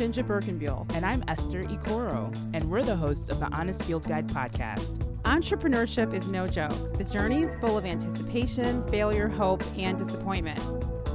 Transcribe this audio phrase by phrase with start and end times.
[0.00, 0.90] JinJa Birkenbeuel.
[0.94, 5.04] And I'm Esther Ikoro, and we're the hosts of the Honest Field Guide podcast.
[5.24, 6.94] Entrepreneurship is no joke.
[6.94, 10.58] The journey is full of anticipation, failure, hope, and disappointment.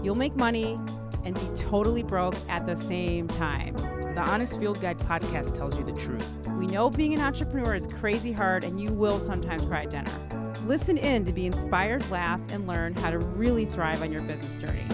[0.03, 0.77] You'll make money
[1.23, 3.73] and be totally broke at the same time.
[3.73, 6.47] The Honest Field Guide podcast tells you the truth.
[6.49, 10.53] We know being an entrepreneur is crazy hard, and you will sometimes cry at dinner.
[10.67, 14.59] Listen in to be inspired, laugh, and learn how to really thrive on your business
[14.59, 14.85] journey.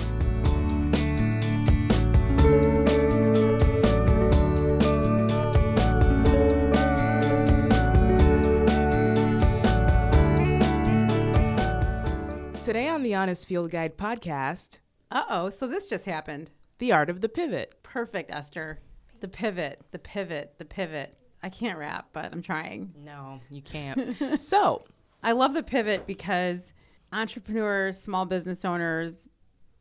[12.71, 14.79] Today on the Honest Field Guide podcast,
[15.11, 16.51] Uh oh, so this just happened.
[16.77, 17.75] the art of the pivot.
[17.83, 18.79] Perfect, Esther.
[19.19, 21.13] The pivot, the pivot, the pivot.
[21.43, 22.93] I can't rap, but I'm trying.
[22.97, 24.39] No, you can't.
[24.39, 24.85] so,
[25.21, 26.71] I love the pivot because
[27.11, 29.27] entrepreneurs, small business owners,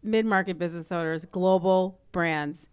[0.02, 2.66] mid market business owners, global brands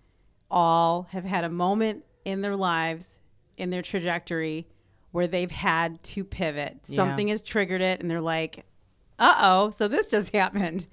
[0.49, 3.19] all have had a moment in their lives,
[3.55, 4.67] in their trajectory,
[5.11, 6.79] where they've had to pivot.
[6.87, 6.95] Yeah.
[6.95, 8.65] Something has triggered it, and they're like,
[9.19, 10.87] uh oh, so this just happened.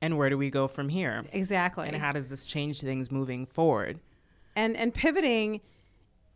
[0.00, 1.24] and where do we go from here?
[1.32, 1.88] Exactly.
[1.88, 3.98] And how does this change things moving forward?
[4.56, 5.60] and and pivoting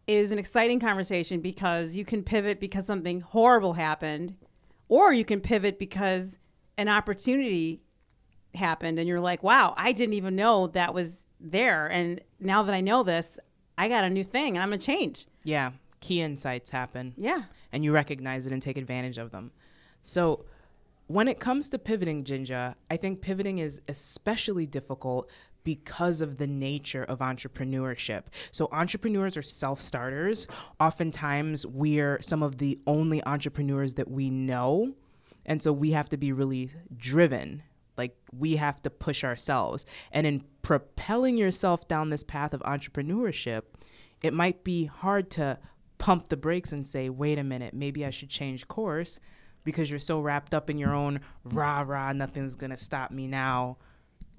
[0.06, 4.34] is an exciting conversation because you can pivot because something horrible happened
[4.88, 6.38] or you can pivot because
[6.76, 7.80] an opportunity
[8.54, 12.74] happened and you're like wow i didn't even know that was there and now that
[12.74, 13.38] i know this
[13.78, 17.14] i got a new thing and i'm gonna change Yeah, key insights happen.
[17.16, 19.50] yeah and you recognize it and take advantage of them.
[20.02, 20.44] So,
[21.12, 25.28] when it comes to pivoting, JinJa, I think pivoting is especially difficult
[25.62, 28.24] because of the nature of entrepreneurship.
[28.50, 30.46] So, entrepreneurs are self starters.
[30.80, 34.94] Oftentimes, we're some of the only entrepreneurs that we know.
[35.44, 37.62] And so, we have to be really driven.
[37.98, 39.84] Like, we have to push ourselves.
[40.12, 43.62] And in propelling yourself down this path of entrepreneurship,
[44.22, 45.58] it might be hard to
[45.98, 49.20] pump the brakes and say, wait a minute, maybe I should change course
[49.64, 53.76] because you're so wrapped up in your own rah rah, nothing's gonna stop me now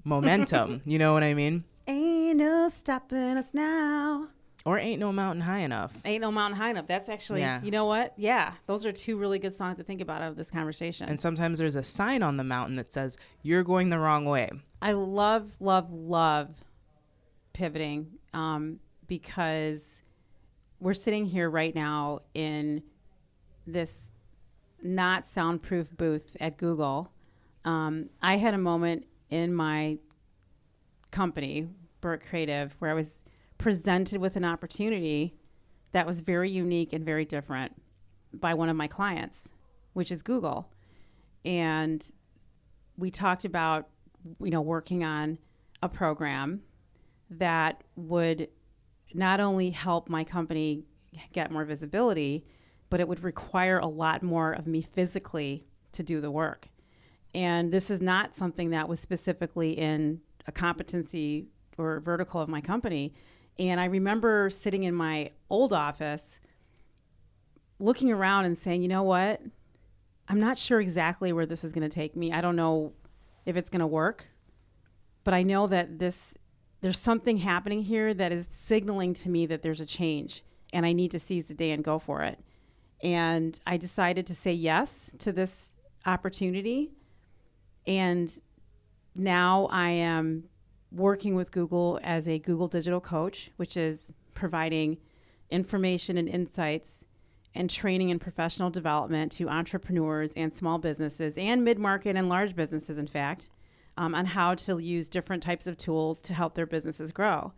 [0.04, 0.82] momentum.
[0.86, 1.64] you know what I mean?
[1.86, 4.28] ain't no stopping us now
[4.64, 5.92] Or ain't no mountain high enough.
[6.06, 7.60] ain't no mountain high enough that's actually Yeah.
[7.62, 10.36] you know what yeah those are two really good songs to think about out of
[10.36, 13.98] this conversation And sometimes there's a sign on the mountain that says, you're going the
[13.98, 14.48] wrong way.
[14.80, 16.48] I love, love, love
[17.52, 20.02] pivoting um, because
[20.80, 22.82] we're sitting here right now in
[23.66, 24.10] this
[24.84, 27.10] not soundproof booth at Google.
[27.64, 29.98] Um, I had a moment in my
[31.10, 31.68] company,
[32.00, 33.24] Birk Creative, where I was
[33.56, 35.34] presented with an opportunity
[35.92, 37.72] that was very unique and very different
[38.32, 39.48] by one of my clients,
[39.94, 40.70] which is Google.
[41.44, 42.04] And
[42.96, 43.88] we talked about
[44.40, 45.38] you know working on
[45.82, 46.62] a program
[47.30, 48.48] that would
[49.12, 50.84] not only help my company
[51.32, 52.44] get more visibility
[52.94, 56.68] but it would require a lot more of me physically to do the work
[57.34, 62.60] and this is not something that was specifically in a competency or vertical of my
[62.60, 63.12] company
[63.58, 66.38] and i remember sitting in my old office
[67.80, 69.40] looking around and saying you know what
[70.28, 72.92] i'm not sure exactly where this is going to take me i don't know
[73.46, 74.28] if it's going to work.
[75.22, 76.34] But I know that this
[76.80, 80.92] there's something happening here that is signaling to me that there's a change and I
[80.92, 82.38] need to seize the day and go for it.
[83.02, 85.72] And I decided to say yes to this
[86.06, 86.92] opportunity.
[87.86, 88.32] And
[89.14, 90.44] now I am
[90.90, 94.98] working with Google as a Google digital coach, which is providing
[95.50, 97.04] information and insights
[97.54, 102.56] and training and professional development to entrepreneurs and small businesses and mid market and large
[102.56, 103.48] businesses, in fact,
[103.96, 107.52] um, on how to use different types of tools to help their businesses grow.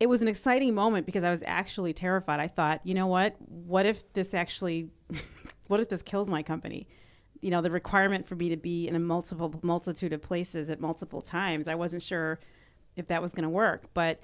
[0.00, 2.40] It was an exciting moment because I was actually terrified.
[2.40, 3.36] I thought, you know what?
[3.46, 4.88] What if this actually,
[5.68, 6.88] what if this kills my company?
[7.42, 10.80] You know, the requirement for me to be in a multiple multitude of places at
[10.80, 11.68] multiple times.
[11.68, 12.40] I wasn't sure
[12.96, 14.20] if that was going to work, but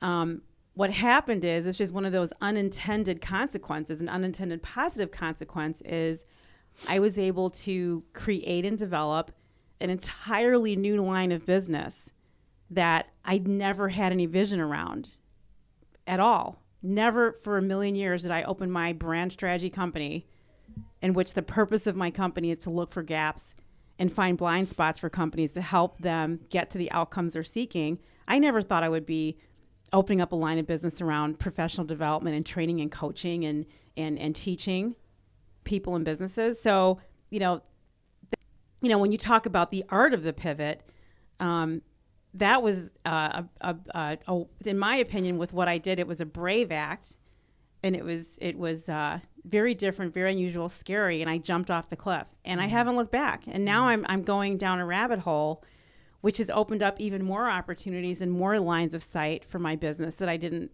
[0.00, 0.42] um,
[0.74, 4.00] what happened is it's just one of those unintended consequences.
[4.00, 6.24] An unintended positive consequence is
[6.88, 9.32] I was able to create and develop
[9.80, 12.12] an entirely new line of business
[12.70, 15.08] that I'd never had any vision around
[16.06, 16.62] at all.
[16.82, 20.26] Never for a million years did I open my brand strategy company
[21.02, 23.54] in which the purpose of my company is to look for gaps
[23.98, 27.98] and find blind spots for companies to help them get to the outcomes they're seeking.
[28.28, 29.38] I never thought I would be
[29.92, 33.66] opening up a line of business around professional development and training and coaching and
[33.96, 34.94] and and teaching
[35.64, 36.60] people and businesses.
[36.60, 37.00] So,
[37.30, 37.62] you know,
[38.80, 40.82] you know, when you talk about the art of the pivot,
[41.40, 41.82] um,
[42.34, 46.20] that was uh, a, a, a, in my opinion, with what I did, it was
[46.20, 47.16] a brave act,
[47.82, 51.88] and it was it was uh, very different, very unusual, scary, and I jumped off
[51.88, 53.44] the cliff, and I haven't looked back.
[53.46, 55.64] And now I'm I'm going down a rabbit hole,
[56.20, 60.16] which has opened up even more opportunities and more lines of sight for my business
[60.16, 60.70] that I didn't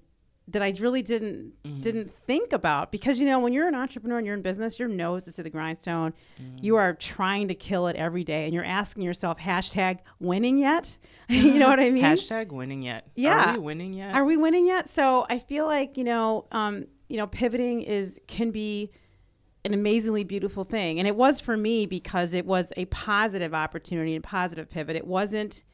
[0.48, 4.26] that I really didn't didn't think about because you know when you're an entrepreneur and
[4.26, 6.12] you're in business, your nose is to the grindstone.
[6.60, 10.98] You are trying to kill it every day, and you're asking yourself hashtag winning yet.
[11.28, 12.04] you know what I mean?
[12.04, 13.08] Hashtag winning yet.
[13.14, 13.52] Yeah.
[13.52, 14.14] Are we winning yet?
[14.14, 14.90] Are we winning yet?
[14.90, 18.90] So I feel like you know, um, you know, pivoting is can be
[19.64, 24.14] an amazingly beautiful thing, and it was for me because it was a positive opportunity
[24.14, 24.94] and positive pivot.
[24.94, 25.64] It wasn't,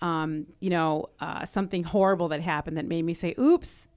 [0.00, 3.88] um, you know, uh, something horrible that happened that made me say, "Oops,"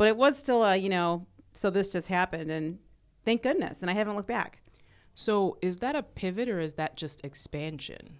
[0.00, 2.78] but it was still a, you know, so this just happened, and
[3.26, 4.62] thank goodness, and I haven't looked back.
[5.14, 8.16] so is that a pivot or is that just expansion?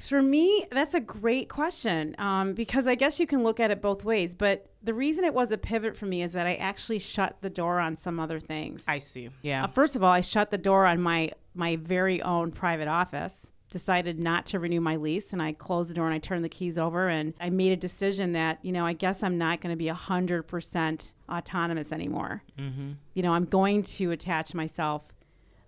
[0.00, 3.80] For me, that's a great question um, because I guess you can look at it
[3.80, 4.34] both ways.
[4.34, 7.48] But the reason it was a pivot for me is that I actually shut the
[7.48, 8.84] door on some other things.
[8.86, 9.30] I see.
[9.40, 9.64] Yeah.
[9.64, 13.50] Uh, first of all, I shut the door on my my very own private office.
[13.70, 16.48] Decided not to renew my lease, and I closed the door and I turned the
[16.48, 17.08] keys over.
[17.08, 19.88] And I made a decision that you know I guess I'm not going to be
[19.88, 22.42] hundred percent autonomous anymore.
[22.58, 22.92] mm-hmm.
[23.12, 25.02] You know, I'm going to attach myself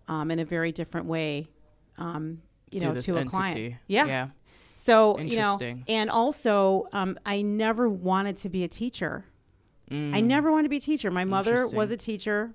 [0.09, 1.49] um, in a very different way.
[1.99, 3.31] Um, you To know, to a entity.
[3.31, 3.75] client.
[3.87, 4.07] Yeah.
[4.07, 4.29] Yeah.
[4.77, 9.27] So you know, and also, um, I never wanted to be a teacher.
[9.91, 10.15] Mm.
[10.15, 11.11] I never wanted to be a teacher.
[11.11, 12.55] My mother was a teacher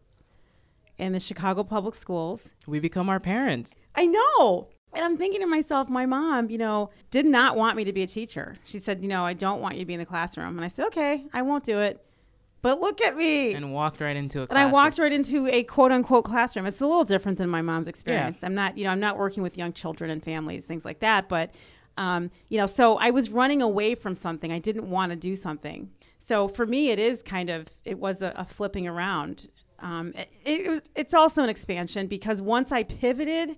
[0.97, 2.53] in the Chicago Public Schools.
[2.65, 3.75] We become our parents.
[3.93, 4.69] I know.
[4.93, 8.03] And I'm thinking to myself, my mom, you know, did not want me to be
[8.03, 8.55] a teacher.
[8.63, 10.55] She said, you know, I don't want you to be in the classroom.
[10.55, 12.01] And I said, okay, I won't do it.
[12.61, 13.53] But look at me.
[13.53, 16.65] And walked right into a And I walked right into a quote unquote classroom.
[16.65, 18.43] It's a little different than my mom's experience.
[18.43, 21.29] I'm not, you know, I'm not working with young children and families, things like that.
[21.29, 21.53] But,
[21.97, 24.51] um, you know, so I was running away from something.
[24.51, 25.91] I didn't want to do something.
[26.17, 29.47] So for me, it is kind of, it was a, a flipping around.
[29.79, 33.57] Um, it, it, it's also an expansion because once I pivoted,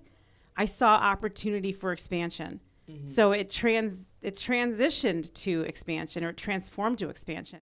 [0.58, 2.60] I saw opportunity for expansion.
[2.90, 3.06] Mm-hmm.
[3.06, 7.60] So it trans it transitioned to expansion or it transformed to expansion.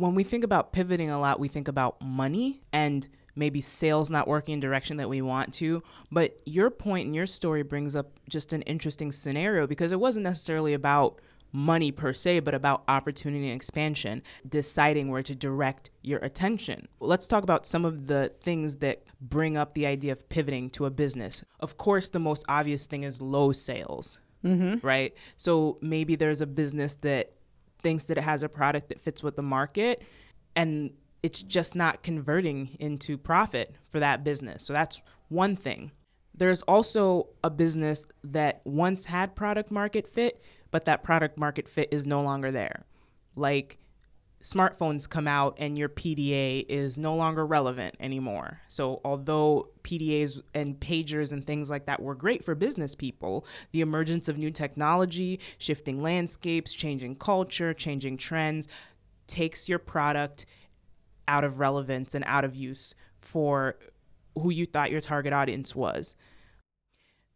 [0.00, 3.06] when we think about pivoting a lot, we think about money and
[3.36, 5.82] maybe sales not working in direction that we want to.
[6.10, 10.24] But your point and your story brings up just an interesting scenario because it wasn't
[10.24, 11.20] necessarily about
[11.52, 16.88] money per se, but about opportunity and expansion, deciding where to direct your attention.
[17.00, 20.86] Let's talk about some of the things that bring up the idea of pivoting to
[20.86, 21.44] a business.
[21.60, 24.86] Of course, the most obvious thing is low sales, mm-hmm.
[24.86, 25.14] right?
[25.36, 27.32] So maybe there's a business that
[27.82, 30.02] thinks that it has a product that fits with the market
[30.54, 30.90] and
[31.22, 34.64] it's just not converting into profit for that business.
[34.64, 35.92] So that's one thing.
[36.40, 41.90] There's also a business that once had product market fit, but that product market fit
[41.92, 42.86] is no longer there.
[43.36, 43.76] Like
[44.42, 48.62] smartphones come out and your PDA is no longer relevant anymore.
[48.68, 53.82] So, although PDAs and pagers and things like that were great for business people, the
[53.82, 58.66] emergence of new technology, shifting landscapes, changing culture, changing trends
[59.26, 60.46] takes your product
[61.28, 63.76] out of relevance and out of use for
[64.34, 66.16] who you thought your target audience was.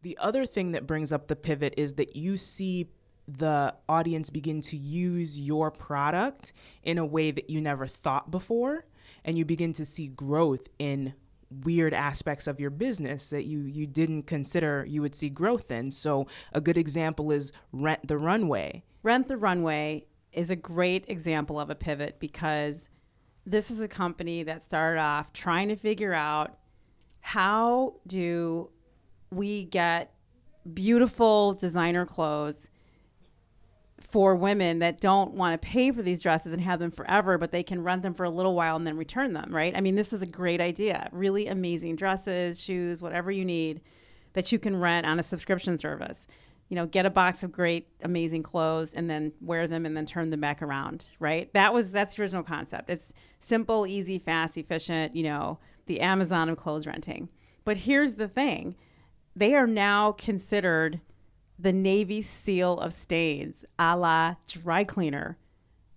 [0.04, 2.90] The other thing that brings up the pivot is that you see
[3.26, 8.84] the audience begin to use your product in a way that you never thought before
[9.24, 11.14] and you begin to see growth in
[11.62, 15.90] weird aspects of your business that you you didn't consider you would see growth in.
[15.90, 18.84] So a good example is rent the runway.
[19.02, 22.90] Rent the Runway is a great example of a pivot because
[23.46, 26.58] this is a company that started off trying to figure out
[27.20, 28.68] how do
[29.34, 30.12] we get
[30.72, 32.68] beautiful designer clothes
[34.14, 37.50] for women that don't want to pay for these dresses and have them forever, but
[37.50, 39.76] they can rent them for a little while and then return them, right?
[39.76, 41.08] I mean, this is a great idea.
[41.10, 43.80] Really amazing dresses, shoes, whatever you need
[44.34, 46.26] that you can rent on a subscription service.
[46.68, 50.06] You know, get a box of great, amazing clothes and then wear them and then
[50.06, 51.52] turn them back around, right?
[51.52, 52.90] That was that's the original concept.
[52.90, 57.28] It's simple, easy, fast, efficient, you know, the Amazon of clothes renting.
[57.64, 58.76] But here's the thing.
[59.36, 61.00] They are now considered
[61.58, 65.38] the Navy SEAL of stains, a la dry cleaner.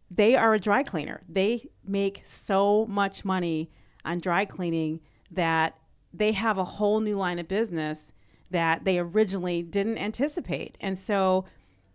[0.09, 1.21] They are a dry cleaner.
[1.27, 3.69] They make so much money
[4.05, 5.01] on dry cleaning
[5.31, 5.77] that
[6.13, 8.13] they have a whole new line of business
[8.49, 10.77] that they originally didn't anticipate.
[10.79, 11.45] And so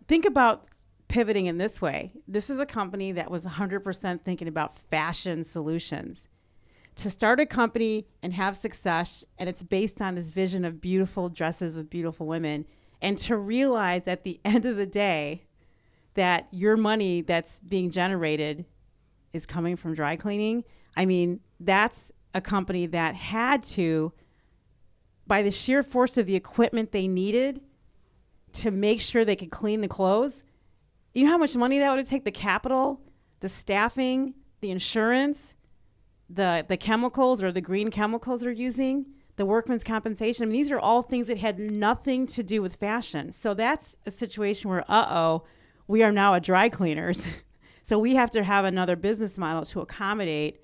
[0.07, 0.67] think about
[1.07, 2.11] pivoting in this way.
[2.27, 6.27] This is a company that was 100% thinking about fashion solutions.
[6.95, 11.29] To start a company and have success, and it's based on this vision of beautiful
[11.29, 12.65] dresses with beautiful women,
[13.01, 15.43] and to realize at the end of the day
[16.13, 18.65] that your money that's being generated
[19.31, 20.63] is coming from dry cleaning.
[20.95, 24.13] I mean, that's a company that had to,
[25.25, 27.61] by the sheer force of the equipment they needed
[28.53, 30.43] to make sure they could clean the clothes.
[31.13, 33.01] You know how much money that would take the capital,
[33.39, 35.55] the staffing, the insurance,
[36.33, 40.43] the the chemicals or the green chemicals they're using, the workman's compensation.
[40.43, 43.31] I mean, these are all things that had nothing to do with fashion.
[43.31, 45.43] So that's a situation where, uh oh,
[45.87, 47.27] we are now a dry cleaners.
[47.83, 50.62] so we have to have another business model to accommodate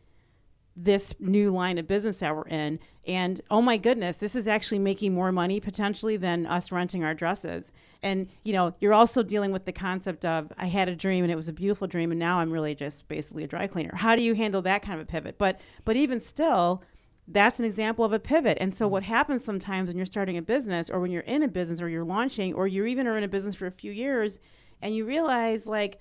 [0.82, 2.80] this new line of business that we're in.
[3.06, 7.14] And oh my goodness, this is actually making more money potentially than us renting our
[7.14, 7.72] dresses.
[8.02, 11.32] And you know, you're also dealing with the concept of I had a dream and
[11.32, 13.94] it was a beautiful dream and now I'm really just basically a dry cleaner.
[13.94, 15.38] How do you handle that kind of a pivot?
[15.38, 16.82] But but even still,
[17.28, 18.58] that's an example of a pivot.
[18.62, 18.94] And so mm-hmm.
[18.94, 21.90] what happens sometimes when you're starting a business or when you're in a business or
[21.90, 24.40] you're launching or you even are in a business for a few years
[24.82, 26.00] and you realize like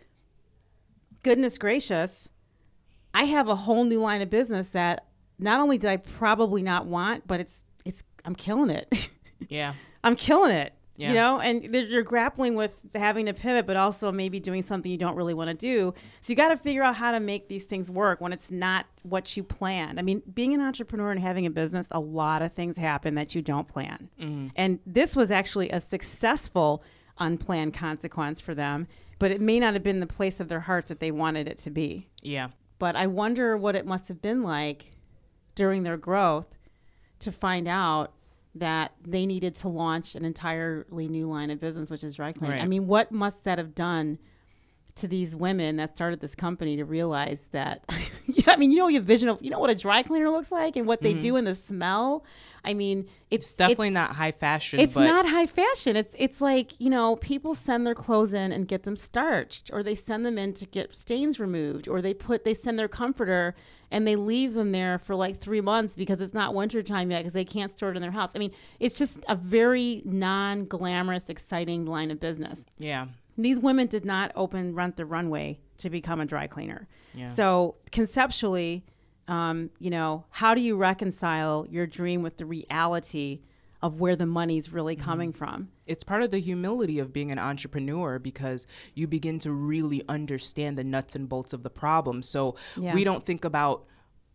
[1.24, 2.28] goodness gracious,
[3.14, 5.06] I have a whole new line of business that
[5.38, 9.08] not only did I probably not want, but it's it's I'm killing it.
[9.48, 9.74] Yeah.
[10.02, 10.72] I'm killing it.
[10.96, 11.10] Yeah.
[11.10, 14.98] You know, and you're grappling with having to pivot, but also maybe doing something you
[14.98, 15.94] don't really want to do.
[16.20, 18.86] So you got to figure out how to make these things work when it's not
[19.04, 20.00] what you planned.
[20.00, 23.36] I mean, being an entrepreneur and having a business, a lot of things happen that
[23.36, 24.08] you don't plan.
[24.20, 24.48] Mm-hmm.
[24.56, 26.82] And this was actually a successful
[27.20, 28.88] unplanned consequence for them,
[29.20, 31.58] but it may not have been the place of their heart that they wanted it
[31.58, 32.08] to be.
[32.22, 32.48] Yeah.
[32.78, 34.92] But I wonder what it must have been like
[35.54, 36.56] during their growth
[37.20, 38.12] to find out
[38.54, 42.56] that they needed to launch an entirely new line of business, which is dry cleaning.
[42.58, 42.64] Right.
[42.64, 44.18] I mean, what must that have done
[44.98, 47.84] to these women that started this company to realize that?
[48.46, 50.76] I mean, you know, your vision of you know what a dry cleaner looks like
[50.76, 52.24] and what they do and the smell.
[52.64, 53.34] I mean, it's, Mm-hmm.
[53.34, 54.80] It's definitely not high fashion.
[54.80, 55.96] it's not high fashion.
[55.96, 59.82] It's it's like you know people send their clothes in and get them starched, or
[59.82, 63.54] they send them in to get stains removed, or they put they send their comforter
[63.90, 67.32] and they leave them there for like three months because it's not wintertime yet because
[67.32, 68.32] they can't store it in their house.
[68.34, 72.66] I mean, it's just a very non glamorous, exciting line of business.
[72.78, 73.06] Yeah.
[73.38, 76.88] These women did not open Rent the Runway to become a dry cleaner.
[77.14, 77.26] Yeah.
[77.26, 78.84] So conceptually,
[79.28, 83.42] um, you know, how do you reconcile your dream with the reality
[83.80, 85.04] of where the money's really Mm-hmm.
[85.04, 85.68] coming from?
[85.86, 90.76] it's part of the humility of being an entrepreneur because you begin to really understand
[90.76, 92.22] the nuts and bolts of the problem.
[92.22, 92.92] So Yeah.
[92.92, 93.86] we don't think about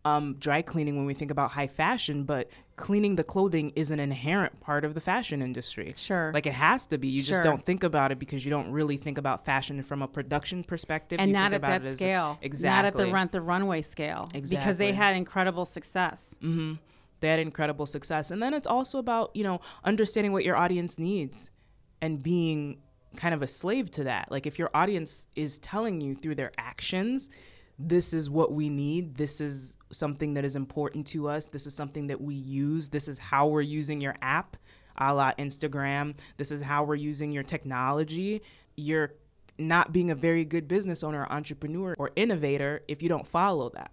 [0.04, 3.98] um, dry cleaning when we think about high fashion, but cleaning the clothing is an
[4.00, 5.94] inherent part of the fashion industry.
[5.96, 6.30] Sure.
[6.34, 7.08] Like it has to be.
[7.08, 7.32] You Sure.
[7.32, 10.62] just don't think about it because you don't really think about fashion from a production
[10.62, 11.18] perspective.
[11.20, 12.38] and You not at that as a- scale.
[12.42, 12.76] exactly.
[12.76, 14.26] Not at the Rent the Runway scale.
[14.34, 14.56] Exactly.
[14.58, 16.34] Because they had incredible success.
[16.42, 16.74] Mm-hmm.
[17.20, 18.30] They had incredible success.
[18.30, 21.50] And then it's also about, you know, understanding what your audience needs
[22.02, 22.78] and being
[23.16, 24.30] kind of a slave to that.
[24.30, 27.30] Like if your audience is telling you through their actions,
[27.78, 31.74] this is what we need, this is something that is important to us, this is
[31.74, 34.56] something that we use, this is how we're using your app,
[34.96, 38.42] a la Instagram, this is how we're using your technology,
[38.76, 39.12] you're
[39.58, 43.92] not being a very good business owner, entrepreneur, or innovator if you don't follow that.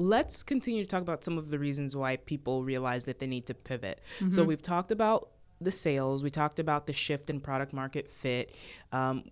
[0.00, 3.44] Let's continue to talk about some of the reasons why people realize that they need
[3.46, 4.00] to pivot.
[4.32, 5.28] So we've talked about
[5.60, 8.54] the sales, we talked about the shift in product market fit.
[8.92, 9.24] Um,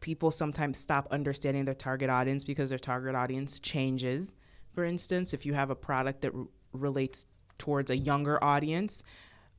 [0.00, 4.34] people sometimes stop understanding their target audience because their target audience changes.
[4.74, 7.26] For instance, if you have a product that r- relates
[7.58, 9.04] towards a younger audience,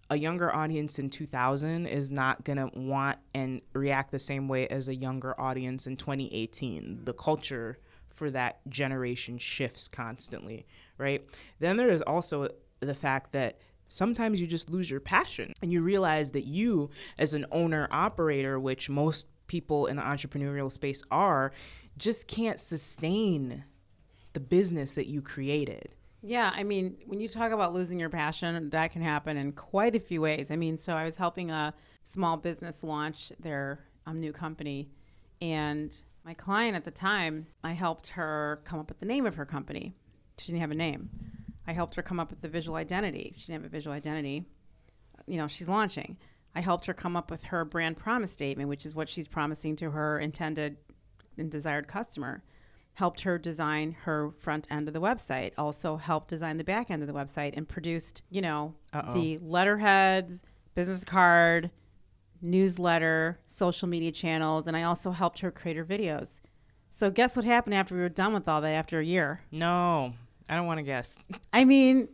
[0.10, 4.68] a younger audience in 2000 is not going to want and react the same way
[4.68, 7.02] as a younger audience in 2018.
[7.06, 7.78] The culture
[8.14, 10.66] for that generation shifts constantly,
[10.98, 11.26] right?
[11.60, 15.82] Then there is also the fact that sometimes you just lose your passion and you
[15.82, 21.52] realize that you, as an owner operator, which most people in the entrepreneurial space are,
[21.98, 23.64] just can't sustain
[24.34, 25.94] the business that you created.
[26.26, 29.96] Yeah, I mean, when you talk about losing your passion, that can happen in quite
[29.96, 30.52] a few ways.
[30.52, 34.90] I mean, so I was helping a small business launch their um, new company,
[35.42, 35.94] and
[36.26, 39.46] my client at the time, I helped her come up with the name of her
[39.46, 39.94] company.
[40.38, 41.10] She didn't have a name.
[41.68, 43.34] I helped her come up with the visual identity.
[43.38, 44.46] She didn't have a visual identity.
[45.28, 46.18] You know, she's launching.
[46.56, 49.76] I helped her come up with her brand promise statement, which is what she's promising
[49.78, 50.78] to her intended
[51.38, 52.44] and desired customer
[52.96, 57.02] helped her design her front end of the website also helped design the back end
[57.02, 59.14] of the website and produced you know Uh-oh.
[59.14, 60.44] the letterheads
[60.76, 61.72] business card
[62.44, 66.42] newsletter, social media channels, and I also helped her create her videos.
[66.92, 69.42] So guess what happened after we were done with all that after a year?
[69.52, 70.14] No,
[70.48, 71.18] I don't want to guess.
[71.52, 72.10] I mean,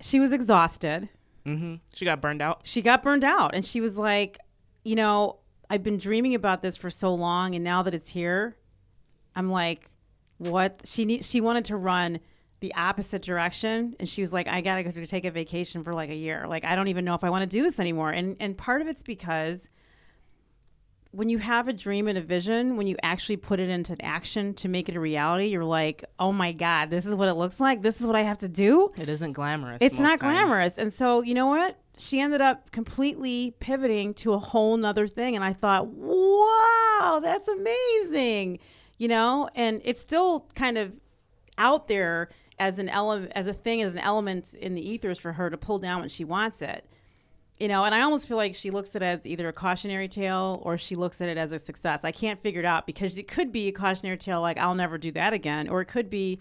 [0.00, 1.08] she was exhausted.
[1.46, 1.76] Mm-hmm.
[1.94, 2.60] She got burned out.
[2.64, 4.38] She got burned out and she was like,
[4.84, 5.38] you know,
[5.70, 8.56] I've been dreaming about this for so long and now that it's here,
[9.36, 9.90] I'm like,
[10.38, 10.82] what?
[10.84, 12.20] She need she wanted to run
[12.60, 15.84] the opposite direction and she was like, I got to go to take a vacation
[15.84, 16.46] for like a year.
[16.48, 18.10] Like I don't even know if I want to do this anymore.
[18.10, 19.68] And and part of it's because
[21.10, 24.54] when you have a dream and a vision, when you actually put it into action
[24.54, 27.60] to make it a reality, you're like, oh my God, this is what it looks
[27.60, 27.80] like.
[27.82, 28.92] This is what I have to do.
[28.96, 29.78] It isn't glamorous.
[29.80, 30.20] It's not times.
[30.20, 30.78] glamorous.
[30.78, 31.78] And so, you know what?
[31.96, 35.34] She ended up completely pivoting to a whole nother thing.
[35.34, 38.58] And I thought, wow, that's amazing.
[38.98, 40.92] You know, and it's still kind of
[41.56, 45.32] out there as an element, as a thing, as an element in the ethers for
[45.32, 46.84] her to pull down when she wants it.
[47.58, 50.06] You know, and I almost feel like she looks at it as either a cautionary
[50.06, 52.04] tale or she looks at it as a success.
[52.04, 54.96] I can't figure it out because it could be a cautionary tale like I'll never
[54.96, 56.40] do that again, or it could be,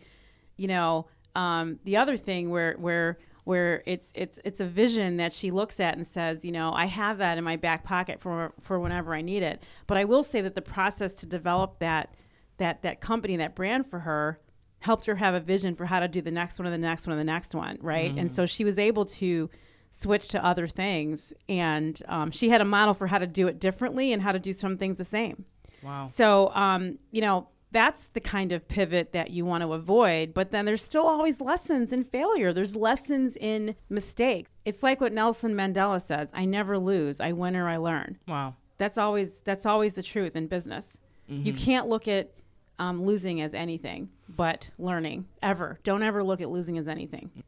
[0.58, 5.32] you know, um, the other thing where where where it's it's it's a vision that
[5.32, 8.54] she looks at and says, you know, I have that in my back pocket for
[8.60, 9.64] for whenever I need it.
[9.88, 12.14] But I will say that the process to develop that
[12.58, 14.40] that that company, that brand for her,
[14.80, 17.08] helped her have a vision for how to do the next one and the next
[17.08, 18.12] one and the next one, right?
[18.20, 19.50] And so she was able to
[19.90, 23.60] switch to other things, and um, she had a model for how to do it
[23.60, 25.46] differently and how to do some things the same.
[25.82, 26.08] Wow.
[26.08, 30.34] So, um, you know, that's the kind of pivot that you want to avoid.
[30.34, 32.54] But then there's still always lessons in failure.
[32.54, 34.52] There's lessons in mistakes.
[34.66, 37.20] It's like what Nelson Mandela says: "I never lose.
[37.20, 38.56] I win or I learn." Wow.
[38.78, 41.00] That's always that's always the truth in business.
[41.30, 42.32] You can't look at
[42.80, 45.80] um, losing as anything but learning ever.
[45.84, 47.44] Don't ever look at losing as anything.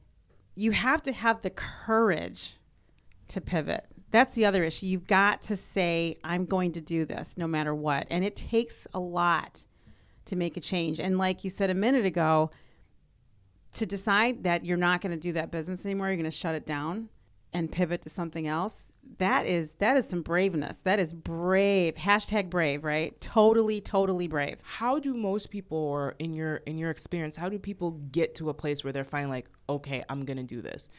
[0.55, 2.55] You have to have the courage
[3.29, 3.86] to pivot.
[4.12, 4.88] That's the other issue.
[4.88, 8.07] You've got to say, I'm going to do this no matter what.
[8.09, 9.65] And it takes a lot
[10.25, 11.00] to make a change.
[11.00, 12.50] And like you said a minute ago,
[13.73, 16.56] to decide that you're not going to do that business anymore, you're going to shut
[16.56, 17.10] it down
[17.53, 18.91] and pivot to something else.
[19.17, 20.77] That is that is some braveness.
[20.83, 21.95] That is brave.
[21.95, 23.19] Hashtag brave, right?
[23.19, 24.59] Totally, totally brave.
[24.63, 28.49] How do most people, or in your in your experience, how do people get to
[28.49, 30.89] a place where they're finally like, okay, I'm gonna do this?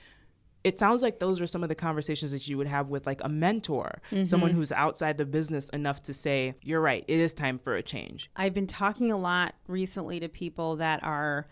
[0.62, 3.22] It sounds like those are some of the conversations that you would have with like
[3.24, 4.24] a mentor, mm-hmm.
[4.24, 7.82] someone who's outside the business enough to say, you're right, it is time for a
[7.82, 8.30] change.
[8.36, 11.48] I've been talking a lot recently to people that are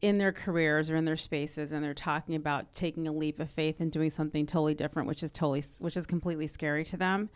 [0.00, 3.50] in their careers or in their spaces and they're talking about taking a leap of
[3.50, 7.28] faith and doing something totally different which is totally which is completely scary to them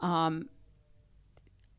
[0.00, 0.48] um,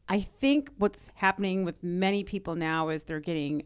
[0.07, 3.63] i think what's happening with many people now is they're getting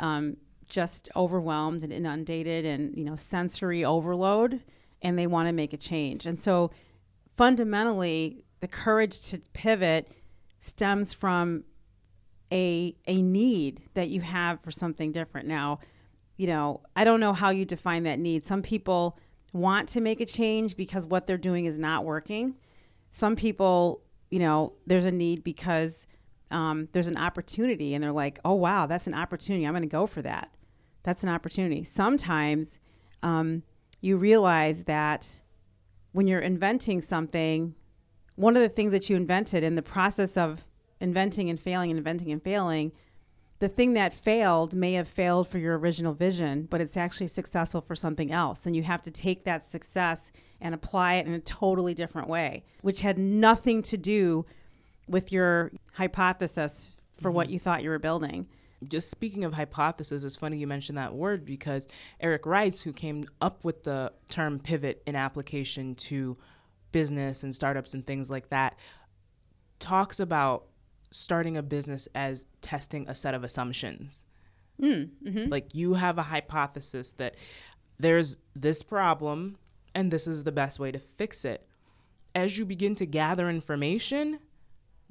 [0.00, 4.62] um, just overwhelmed and inundated and you know sensory overload
[5.02, 6.70] and they want to make a change and so
[7.36, 10.10] fundamentally the courage to pivot
[10.58, 11.64] stems from
[12.50, 15.46] a a need that you have for something different.
[15.46, 15.80] Now,
[16.36, 18.44] you know, I don't know how you define that need.
[18.44, 19.18] Some people
[19.52, 22.56] want to make a change because what they're doing is not working.
[23.10, 26.06] Some people, you know, there's a need because
[26.50, 29.64] um, there's an opportunity and they're like, oh, wow, that's an opportunity.
[29.64, 30.50] I'm going to go for that.
[31.04, 31.84] That's an opportunity.
[31.84, 32.80] Sometimes
[33.22, 33.62] um,
[34.00, 35.40] you realize that
[36.12, 37.74] when you're inventing something,
[38.34, 40.64] one of the things that you invented in the process of
[41.00, 42.92] inventing and failing and inventing and failing,
[43.60, 47.80] the thing that failed may have failed for your original vision, but it's actually successful
[47.80, 48.66] for something else.
[48.66, 52.64] And you have to take that success and apply it in a totally different way,
[52.82, 54.44] which had nothing to do
[55.08, 57.54] with your hypothesis for what mm-hmm.
[57.54, 58.46] you thought you were building.
[58.88, 61.88] just speaking of hypothesis, it's funny you mentioned that word because
[62.20, 66.36] Eric Ries, who came up with the term pivot in application to
[66.92, 68.76] business and startups and things like that,
[69.78, 70.66] talks about
[71.14, 74.24] starting a business as testing a set of assumptions.
[74.78, 75.50] Hmm, mm-hmm.
[75.50, 77.36] Like you have a hypothesis that
[77.98, 79.56] there's this problem
[79.94, 81.66] and this is the best way to fix it.
[82.34, 84.40] As you begin to gather information,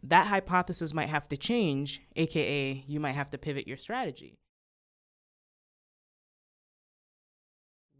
[0.03, 4.35] that hypothesis might have to change, aka you might have to pivot your strategy.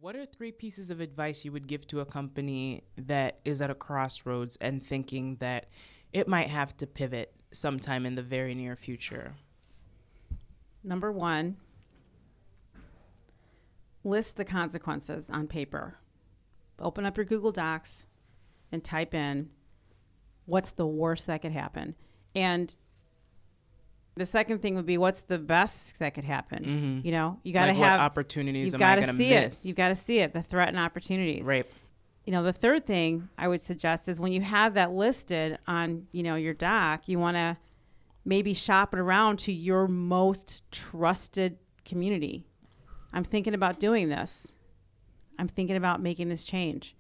[0.01, 3.69] What are three pieces of advice you would give to a company that is at
[3.69, 5.67] a crossroads and thinking that
[6.11, 9.35] it might have to pivot sometime in the very near future?
[10.83, 11.57] Number one,
[14.03, 15.95] list the consequences on paper.
[16.79, 18.07] Open up your Google Docs
[18.71, 19.49] and type in
[20.45, 21.95] what's the worst that could happen.
[22.35, 22.75] And
[24.15, 26.63] the second thing would be what's the best that could happen.
[26.63, 27.07] Mm-hmm.
[27.07, 29.63] You know, you got to Like, have opportunities You've got to see miss?
[29.63, 29.67] it.
[29.67, 30.33] You've got to see it.
[30.33, 31.43] The threat and opportunities.
[31.43, 31.65] Right.
[32.25, 36.07] You know, the third thing I would suggest is when you have that listed on,
[36.11, 37.57] you know, your doc, you want to
[38.23, 42.45] maybe shop it around to your most trusted community.
[43.11, 44.53] I'm thinking about doing this.
[45.37, 46.95] I'm thinking about making this change.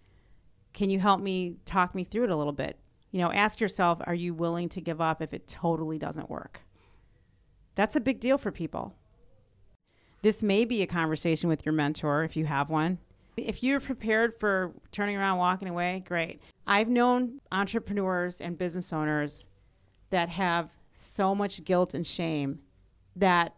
[0.73, 2.77] Can you help me talk me through it a little bit?
[3.11, 6.63] You know, ask yourself, are you willing to give up if it totally doesn't work?
[7.75, 8.95] That's a big deal for people.
[10.21, 12.97] This may be a conversation with your mentor if you have one.
[13.37, 16.41] If you're prepared for turning around, walking away, great.
[16.67, 19.45] I've known entrepreneurs and business owners
[20.11, 22.59] that have so much guilt and shame
[23.15, 23.55] that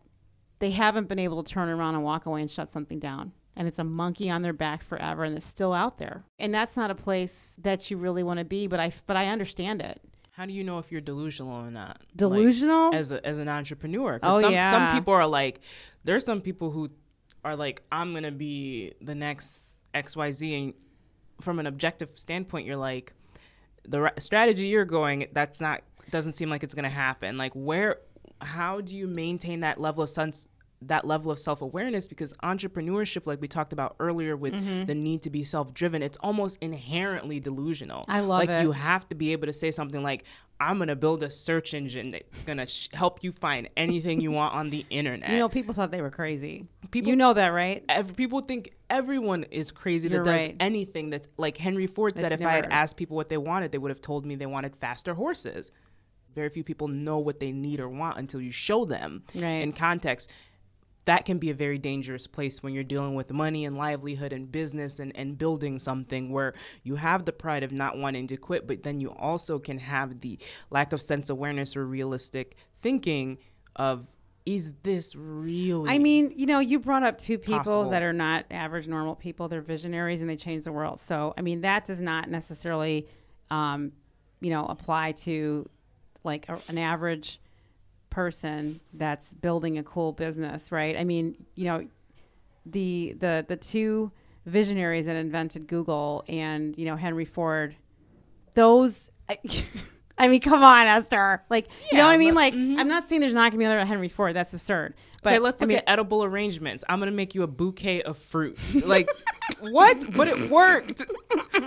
[0.60, 3.34] they haven't been able to turn around and walk away and shut something down.
[3.58, 6.24] And it's a monkey on their back forever and it's still out there.
[6.40, 9.28] And that's not a place that you really want to be, but I but I
[9.28, 10.02] understand it.
[10.32, 12.00] How do you know if you're delusional or not?
[12.00, 12.94] Like, Delusional?
[12.94, 14.20] as a, as an entrepreneur.
[14.22, 14.70] Oh, some, yeah.
[14.70, 15.62] some people are like,
[16.04, 16.90] there's some people who
[17.46, 20.74] are like, I'm gonna be the next X Y Z, and
[21.40, 23.14] from an objective standpoint, you're like,
[23.88, 27.38] the ra- strategy you're going, that's not doesn't seem like it's gonna happen.
[27.38, 27.98] Like, where,
[28.42, 30.48] how do you maintain that level of sense?
[30.82, 34.86] that level of self-awareness because entrepreneurship like we talked about earlier with Mm-hmm.
[34.86, 38.62] the need to be self-driven it's almost inherently delusional I love like it.
[38.62, 40.26] you have to be able to say something like
[40.60, 44.20] i'm going to build a search engine that's going to sh- help you find anything
[44.20, 46.68] you want on the internet You know, people thought they were crazy.
[46.92, 47.84] People- you know that, right?
[47.90, 50.56] Ev- people think everyone is crazy You're that does right.
[50.60, 53.72] anything that's like Henry Ford said It's if I had asked people what they wanted,
[53.72, 55.72] they would have told me they wanted faster horses.
[56.34, 59.62] Very few people know what they need or want until you show them Right.
[59.64, 60.30] in context.
[61.06, 64.52] That can be a very dangerous place when you're dealing with money and livelihood and
[64.52, 68.66] business and, and building something where you have the pride of not wanting to quit,
[68.68, 70.40] but then you also can have the
[70.72, 73.38] lack of sense awareness or realistic thinking
[73.76, 74.08] of
[74.46, 77.90] is this really I mean, you know, you brought up two people Possible.
[77.90, 79.48] that are not average, normal people.
[79.48, 81.00] They're visionaries and they change the world.
[81.00, 83.08] So, I mean, that does not necessarily,
[83.50, 83.92] um,
[84.42, 85.68] you know, apply to
[86.24, 87.42] like a, an average
[88.12, 90.96] person that's building a cool business, right?
[90.96, 91.88] I mean, you know,
[92.66, 94.12] the the the two
[94.46, 97.76] visionaries that invented Google and you know Henry Ford,
[98.54, 99.10] those.
[99.28, 99.40] I,
[100.18, 101.44] I mean, come on, Esther.
[101.50, 102.30] Like, you know what I mean?
[102.34, 102.80] but- Like, mhm.
[102.80, 104.36] I'm not saying there's not gonna be another Henry Ford.
[104.36, 104.94] That's absurd.
[105.24, 106.84] But okay, let's I look mean, at edible arrangements.
[106.88, 108.58] I'm gonna make you a bouquet of fruit.
[108.86, 109.10] Like,
[109.60, 110.06] what?
[110.16, 111.02] But it worked.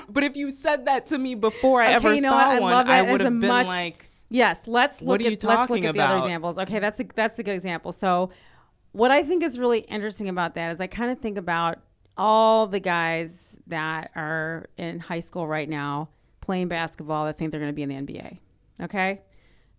[0.09, 2.47] But if you said that to me before I Okay, ever you know saw what?
[2.47, 5.25] I one, love I that would have been much- like, Yes, let's look What are
[5.25, 6.59] at you let's look talking at the other examples.
[6.59, 7.93] Okay, that's a that's a good example.
[7.93, 8.31] So,
[8.93, 11.79] what I think is really interesting about that is I kind of think about
[12.17, 16.09] all the guys that are in high school right now
[16.49, 18.39] playing basketball that think they're going to be in the NBA.
[18.81, 19.21] Okay,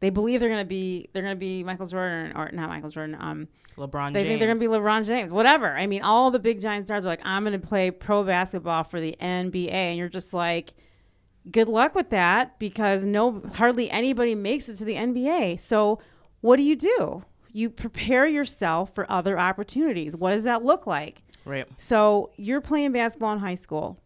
[0.01, 2.91] they believe they're going to be they're going to be Michael Jordan or not Michael
[2.91, 3.17] Jordan.
[3.19, 4.29] Um, LeBron they James.
[4.29, 5.75] think they're going to be LeBron James, whatever.
[5.75, 8.83] I mean, all the big giant stars are like, I'm going to play pro basketball
[8.83, 10.75] for the NBA, and you're just like,
[11.49, 15.59] good luck with that because no, hardly anybody makes it to the NBA.
[15.59, 15.99] So,
[16.41, 17.23] what do you do?
[17.51, 20.15] You prepare yourself for other opportunities.
[20.15, 21.23] What does that look like?
[21.45, 21.65] right.
[21.79, 23.99] So, you're playing basketball in high school.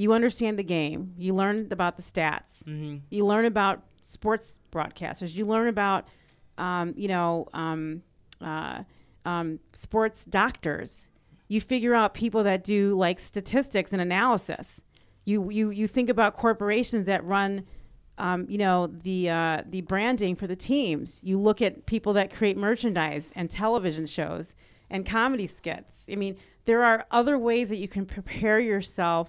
[0.00, 1.12] You understand the game.
[1.18, 2.64] You learn about the stats.
[2.64, 5.34] hmm You learn about sports broadcasters.
[5.34, 6.08] You learn about,
[6.56, 8.02] um, you know, um,
[8.40, 8.84] uh,
[9.26, 11.10] um, sports doctors.
[11.48, 14.80] You figure out people that do like statistics and analysis.
[15.26, 17.66] You you you think about corporations that run,
[18.16, 21.20] um, you know, the uh, the branding for the teams.
[21.22, 24.54] You look at people that create merchandise and television shows
[24.88, 26.06] and comedy skits.
[26.10, 29.28] I mean, there are other ways that you can prepare yourself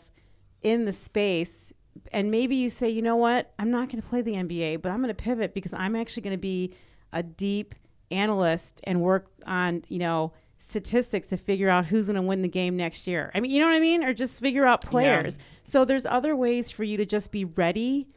[0.61, 1.73] in the space
[2.13, 3.51] and maybe you say you know what?
[3.59, 6.23] I'm not going to play the nba but i'm going to pivot because i'm actually
[6.23, 6.73] going to be
[7.13, 7.75] a deep
[8.11, 12.47] analyst and work on you know statistics to figure out who's going to win the
[12.47, 13.31] game next year.
[13.33, 14.03] I mean you know what i mean?
[14.03, 15.39] Or just figure out players.
[15.63, 18.07] So there's other ways for you to just be ready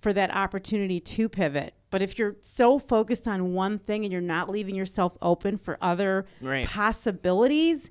[0.00, 1.74] for that opportunity to pivot.
[1.90, 5.78] But if you're so focused on one thing and you're not leaving yourself open for
[5.80, 6.66] other Right.
[6.66, 7.90] possibilities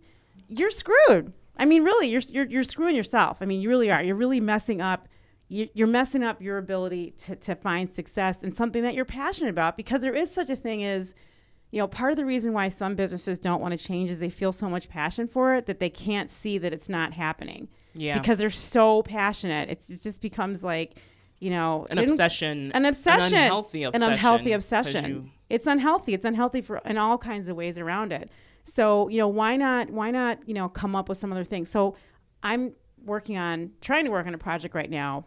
[0.49, 1.31] you're screwed.
[1.57, 3.37] I mean, really, you're, you're, you're screwing yourself.
[3.41, 4.01] I mean, you really are.
[4.01, 5.07] You're really messing up.
[5.47, 9.49] you- You're messing up your ability to, to find success in something that you're passionate
[9.49, 11.13] about because there is such a thing as,
[11.71, 14.29] you know, part of the reason why some businesses don't want to change is they
[14.29, 18.17] feel so much passion for it that they can't see that it's not happening Yeah.
[18.17, 19.69] because they're so passionate.
[19.69, 20.97] It's, it just becomes like,
[21.39, 22.71] you know, an obsession.
[22.73, 24.03] an obsession, An unhealthy obsession.
[24.07, 25.05] an unhealthy obsession.
[25.05, 26.13] you- It's unhealthy.
[26.13, 28.29] It's unhealthy for in all kinds of ways around it.
[28.71, 29.89] So you know, why not?
[29.89, 30.39] Why not?
[30.47, 31.69] You know, come up with some other things.
[31.69, 31.97] So
[32.41, 35.25] I'm working on trying to work on a project right now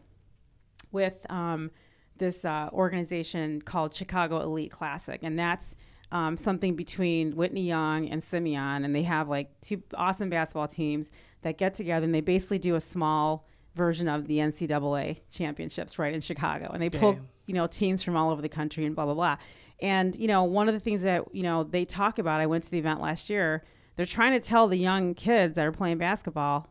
[0.93, 1.71] with um,
[2.17, 5.77] this uh, organization called Chicago Elite Classic, and that's
[6.11, 11.11] um, something between Whitney Young and Simeon, and they have like two awesome basketball teams
[11.43, 16.15] that get together and they basically do a small version of the NCAA championships, right
[16.15, 19.05] in Chicago, and they pull you know teams from all over the country and blah
[19.05, 19.37] blah blah.
[19.81, 22.65] And you know, one of the things that you know they talk about, I went
[22.65, 23.65] to the event last year.
[23.97, 26.69] They're trying to tell the young kids that are playing basketball,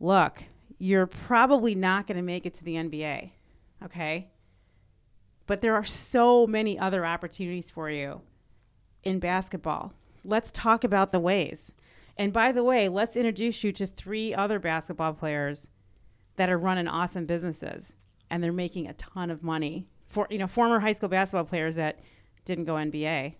[0.00, 0.44] look,
[0.78, 3.32] you're probably not going to make it to the NBA,
[3.84, 4.30] okay?
[5.46, 8.22] But there are so many other opportunities for you
[9.02, 9.92] in basketball.
[10.24, 11.72] Let's talk about the ways.
[12.16, 15.68] And by the way, let's introduce you to three other basketball players
[16.36, 17.94] that are running awesome businesses
[18.30, 19.86] and they're making a ton of money.
[20.06, 22.00] For you know, former high school basketball players that
[22.48, 23.34] didn't go NBA,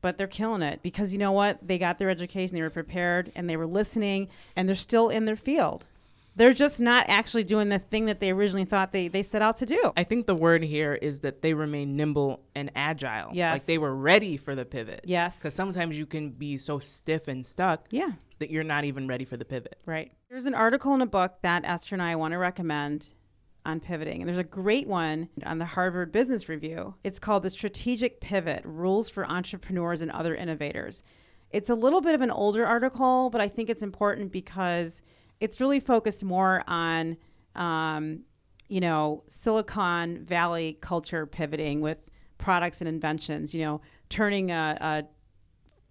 [0.00, 1.58] but they're killing it because you know what?
[1.66, 5.26] They got their education, they were prepared, and they were listening, and they're still in
[5.26, 5.86] their field.
[6.36, 9.56] They're just not actually doing the thing that they originally thought they, they set out
[9.58, 9.92] to do.
[9.96, 13.30] I think the word here is that they remain nimble and agile.
[13.32, 13.54] Yes.
[13.54, 15.02] Like they were ready for the pivot.
[15.06, 15.38] Yes.
[15.38, 18.10] Because sometimes you can be so stiff and stuck Yeah.
[18.40, 19.78] that you're not even ready for the pivot.
[19.86, 20.10] Right.
[20.28, 23.10] There's an article in a book that Esther and I want to recommend
[23.64, 24.20] on pivoting.
[24.20, 26.94] And there's a great one on the Harvard Business Review.
[27.02, 31.02] It's called The Strategic Pivot Rules for Entrepreneurs and Other Innovators.
[31.50, 35.02] It's a little bit of an older article, but I think it's important because
[35.40, 37.16] it's really focused more on,
[37.54, 38.20] um,
[38.68, 41.98] you know, Silicon Valley culture pivoting with
[42.38, 45.04] products and inventions, you know, turning a, a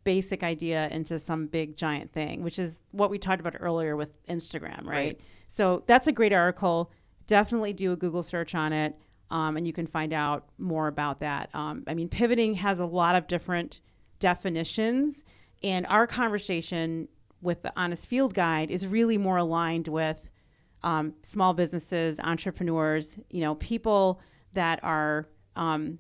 [0.04, 4.24] basic idea into some big giant thing, which is what we talked about earlier with
[4.26, 4.88] Instagram, right?
[4.88, 5.22] Right.
[5.48, 6.92] So that's a great article.
[7.28, 8.96] Definitely do a Google search on it,
[9.32, 11.50] um, and you can find out more about that.
[11.54, 13.82] Um, I mean, pivoting has a lot of different
[14.20, 15.24] definitions,
[15.62, 17.08] and our conversation
[17.42, 20.30] with the Honest Field Guide is really more aligned with
[20.84, 24.22] um, small businesses, entrepreneurs, you know, people
[24.54, 26.00] that are, um,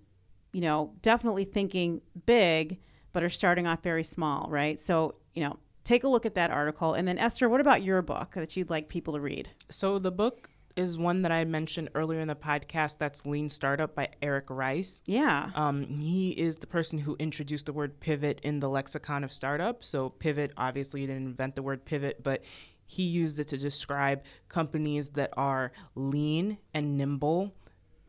[0.51, 2.79] you know, definitely thinking big,
[3.12, 4.79] but are starting off very small, right?
[4.79, 6.93] So, you know, take a look at that article.
[6.93, 9.49] And then, Esther, what about your book that you'd like people to read?
[9.69, 12.97] So the book is one that I mentioned earlier in the podcast.
[12.97, 15.03] That's Lean Startup by Eric Ries.
[15.05, 15.51] Yeah.
[15.55, 19.83] Um, he is the person who introduced the word pivot in the lexicon of startup.
[19.83, 22.43] So pivot, obviously, he didn't invent the word pivot, but
[22.86, 27.55] he used it to describe companies that are lean and nimble,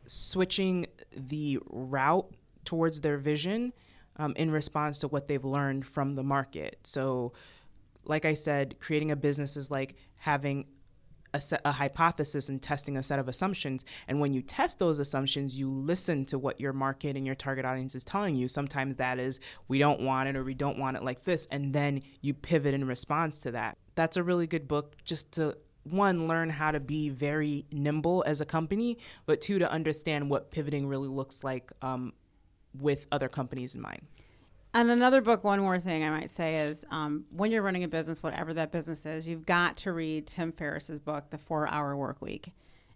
[0.05, 2.29] switching the route
[2.65, 3.73] towards their vision
[4.17, 6.79] um, in response to what they've learned from the market.
[6.83, 7.33] So,
[8.03, 10.65] like I said, creating a business is like having
[11.35, 13.85] a, set, a hypothesis and testing a set of assumptions.
[14.07, 17.65] And when you test those assumptions, you listen to what your market and your target
[17.65, 18.47] audience is telling you.
[18.47, 21.47] Sometimes that is, we don't want it or we don't want it like this.
[21.51, 23.77] And then you pivot in response to that.
[23.95, 28.41] That's a really good book just to one learn how to be very nimble as
[28.41, 32.11] a company but two to understand what pivoting really looks like um,
[32.79, 34.01] with other companies in mind
[34.75, 37.87] And another book, one more thing I might say is um, when you're running a
[37.87, 41.95] business, whatever that business is, you've got to read Tim Ferriss's book, The Four Hour
[41.95, 42.51] Work Week.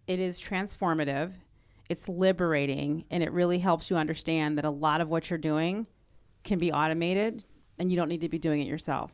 [0.06, 1.32] It is transformative,
[1.90, 5.88] it's liberating, and it really helps you understand that a lot of what you're doing
[6.44, 7.46] can be automated
[7.78, 9.14] and you don't need to be doing it yourself.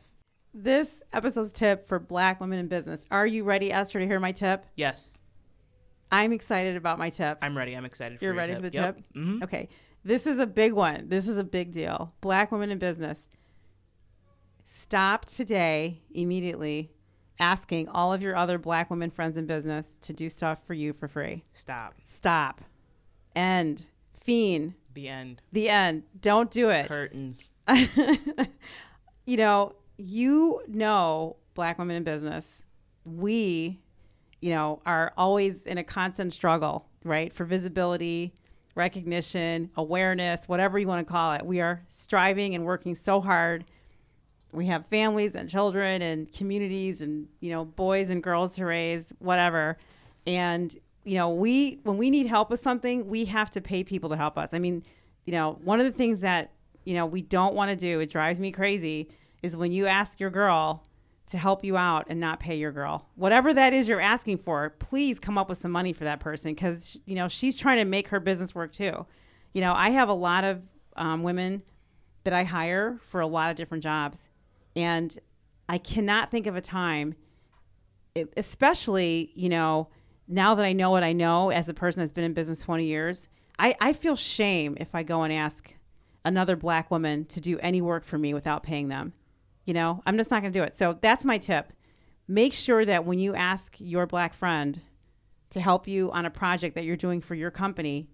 [0.52, 3.06] This episode's tip for Black women in business.
[3.12, 4.66] Are you ready, Esther, to hear my tip?
[4.74, 5.18] yes
[6.10, 7.36] I'm excited about my tip.
[7.42, 8.62] i'm ready i'm excited for You're your ready tip.
[8.62, 8.96] for the Yep.
[8.96, 9.04] tip?
[9.16, 9.42] Mhm.
[9.42, 9.68] Okay.
[10.06, 11.08] This is a big one.
[11.08, 12.14] This is a big deal.
[12.20, 13.28] Black women in business.
[14.64, 16.92] Stop today, immediately,
[17.40, 20.92] asking all of your other black women friends in business to do stuff for you
[20.92, 21.42] for free.
[21.54, 22.60] stop Stop.
[23.34, 23.86] End.
[24.14, 24.74] Fiend.
[24.94, 26.04] the end The end.
[26.20, 26.86] Don't do it.
[26.86, 27.50] curtains
[29.26, 32.68] you know, you know, black women in business,
[33.04, 33.80] we,
[34.40, 37.32] you know, are always in a constant struggle, right?
[37.32, 38.34] For visibility,
[38.76, 41.44] recognition, awareness, whatever you want to call it.
[41.44, 43.64] We are striving and working so hard.
[44.52, 49.12] We have families and children and communities and, you know, boys and girls to raise,
[49.18, 49.76] whatever.
[50.26, 54.10] And, you know, we, when we need help with something, we have to pay people
[54.10, 54.54] to help us.
[54.54, 54.84] I mean,
[55.24, 56.52] you know, one of the things that
[56.86, 59.10] you know we don't want to do it drives me crazy
[59.42, 60.82] is when you ask your girl
[61.26, 63.08] to help you out and not pay your girl.
[63.16, 66.54] Whatever that is you're asking for please come up with some money for that person
[66.54, 69.06] because you know she's trying to make her business work too.
[69.52, 70.60] You know i have a lot of
[70.96, 71.62] um, women
[72.24, 74.28] that i hire for a lot of different jobs
[74.74, 75.18] and
[75.68, 77.14] i cannot think of a time
[78.36, 79.88] especially you know
[80.28, 82.84] now that i know what i know as a person that's been in business 20
[82.84, 85.74] years I, I feel shame if i go and ask
[86.24, 89.12] another black woman to do any work for me without paying them
[89.66, 90.74] you know i'm just not going to do it.
[90.74, 91.72] So that's my tip.
[92.28, 94.80] Make sure that when you ask your black friend
[95.50, 98.08] to help you on a project that you're doing for your company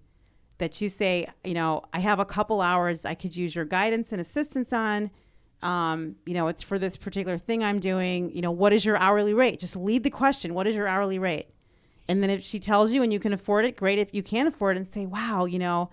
[0.59, 4.13] that you say you know i have a couple hours i could use your guidance
[4.13, 5.11] and assistance on.
[5.63, 8.35] Um, you know it's for this particular thing i'm doing.
[8.35, 9.61] You know what is your hourly rate?
[9.61, 11.49] Just lead the question what is your hourly rate?
[12.09, 13.99] And then if she tells you and you can afford it, great.
[13.99, 15.91] If you can't afford it and say, wow, you know,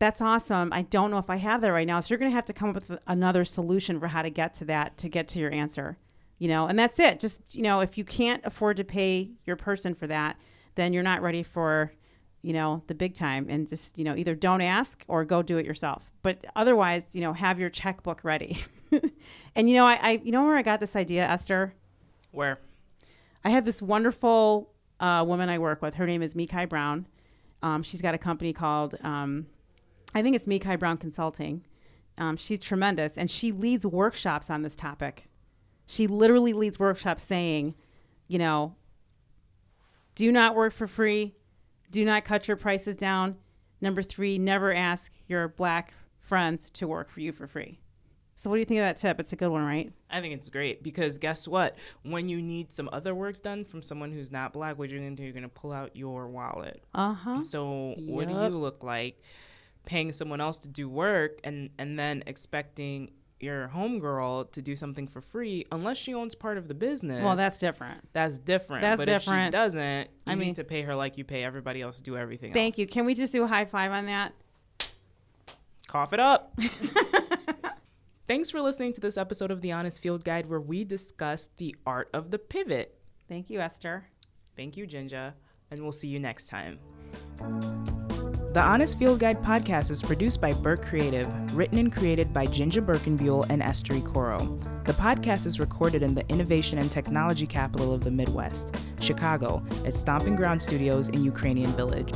[0.00, 0.70] that's awesome.
[0.72, 2.00] I don't know if I have that right now.
[2.00, 4.54] So you're going to have to come up with another solution for how to get
[4.54, 5.98] to that, to get to your answer,
[6.38, 7.20] you know, and that's it.
[7.20, 10.38] Just, you know, if you can't afford to pay your person for that,
[10.74, 11.92] then you're not ready for,
[12.40, 15.58] you know, the big time and just, you know, either don't ask or go do
[15.58, 16.10] it yourself.
[16.22, 18.56] But otherwise, you know, have your checkbook ready.
[19.54, 21.74] and, you know, I, I, you know where I got this idea, Esther?
[22.30, 22.58] Where?
[23.44, 25.96] I have this wonderful uh, woman I work with.
[25.96, 27.06] Her name is Mikai Brown.
[27.62, 29.46] Um, she's got a company called, um,
[30.14, 31.64] I think it's Mikai Brown Consulting.
[32.18, 35.28] Um, she's tremendous, and she leads workshops on this topic.
[35.86, 37.74] She literally leads workshops saying,
[38.28, 38.74] you know,
[40.14, 41.34] do not work for free,
[41.90, 43.36] do not cut your prices down.
[43.80, 47.80] Number three, never ask your black friends to work for you for free.
[48.34, 49.20] So, what do you think of that tip?
[49.20, 49.92] It's a good one, right?
[50.10, 51.76] I think it's great because guess what?
[52.02, 55.14] When you need some other work done from someone who's not black, what you're going
[55.14, 55.24] to do?
[55.24, 56.82] You're going to pull out your wallet.
[56.94, 57.42] Uh huh.
[57.42, 59.22] So, what do you look like?
[59.86, 65.08] Paying someone else to do work and, and then expecting your homegirl to do something
[65.08, 67.24] for free unless she owns part of the business.
[67.24, 68.06] Well, that's different.
[68.12, 68.82] that's different.
[68.82, 69.46] that's but different.
[69.46, 72.02] if she doesn't, you I mean- to pay her like you pay everybody else to
[72.02, 72.78] do everything Thank else.
[72.78, 72.86] you.
[72.86, 74.34] Can we just do a high five on that?
[75.88, 76.56] Cough it up.
[78.28, 81.74] Thanks for listening to this episode of The Honest Field Guide where we discussed the
[81.84, 82.96] art of the pivot.
[83.28, 84.06] Thank you, Esther.
[84.56, 85.32] Thank you, JinJa,
[85.70, 86.78] and we'll see you next time.
[88.52, 92.84] The Honest Field Guide podcast is produced by Birk Creative, written and created by JinJa
[92.84, 94.84] Birkenbeuel and Esther Ikoro.
[94.84, 99.94] The podcast is recorded in the innovation and technology capital of the Midwest, Chicago, at
[99.94, 102.12] Stomping Ground Studios in Ukrainian Village.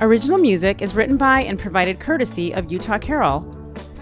[0.00, 3.42] Original music is written by and provided courtesy of Utah Carol.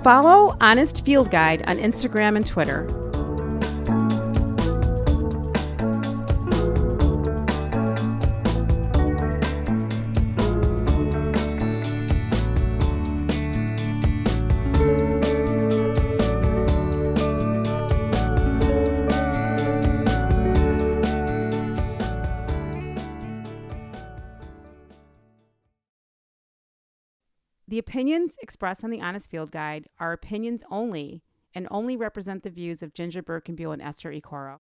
[0.02, 3.05] Follow Honest Field Guide on Instagram and Twitter.
[27.76, 31.22] The opinions expressed on the Honest Field Guide are opinions only
[31.54, 34.54] and only represent the views of JinJa Birkenbeuel and Esther Ikoro.